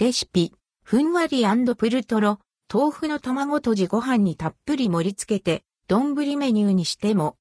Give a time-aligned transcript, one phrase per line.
[0.00, 0.52] レシピ、
[0.84, 1.44] ふんわり
[1.76, 2.38] プルトロ、
[2.72, 7.36] 豆腐の卵とじご飯にたっぷり盛り付けて、丼メニューにしても。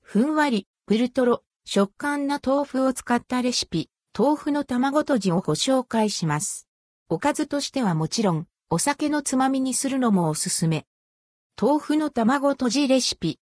[0.00, 6.68] ふんわり、プルトロ、食感な豆腐を使ったレシピ、豆腐の卵とじをご紹介します。
[7.08, 10.86] おかずとしてはもちろん、お酒のつまみにするのもおすすめ。
[11.60, 13.40] 豆腐の卵とじレシピ。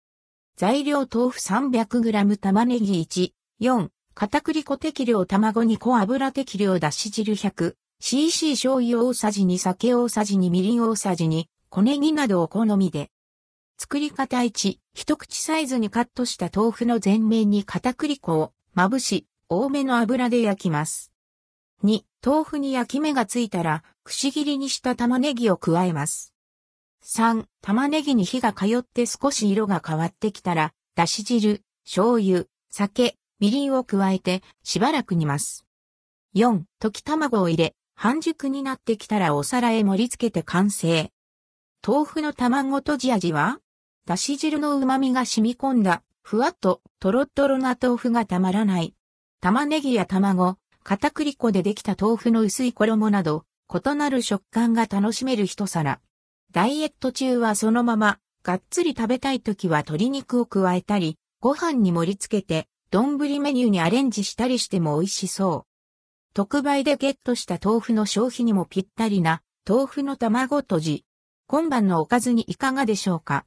[0.58, 3.32] 材料豆腐 300g 玉ねぎ1、
[3.62, 13.12] 4、片栗粉適量卵2個油適量だし汁 100cc 醤油大さじ2酒大さじ2みりん大さじ2小ネギなどお好みで。
[13.78, 21.12] 作り方1、一口サイズにカットした豆腐の全面に片栗粉をまぶし、多めの油で焼きます。
[21.84, 26.34] 2、豆腐に焼き目がついたら、くし切りにした玉ねぎを加えます。
[27.04, 35.66] 3、玉ねぎに火が通って少し色が変わってきたら、だし汁、醤油、酒、みりんを加えてしばらく煮ます。
[36.36, 41.12] 4、溶き卵を入れ、半熟になってきたらお皿へ盛り付けて完成。
[41.86, 43.60] 豆腐の卵とじ味は
[44.06, 48.94] だし汁の旨味が染み込んだ、ふわっと、とろっとろな豆腐がたまらない。
[49.42, 56.02] 玉ねぎや卵、片栗粉でできた豆腐の薄い衣など、異なる食感が楽しめる一皿。
[56.52, 66.34] ダイエット中はそのまま、がっつり食べたい時は鶏肉を加えたり、ご飯に盛り付けて、丼メニューにアレンジしたりしても美味しそう。
[66.34, 71.04] 特売でゲットした豆腐の消費にもぴったりな、豆腐の卵とじ。
[71.46, 73.46] 今晩のおかずにいかがでしょうか？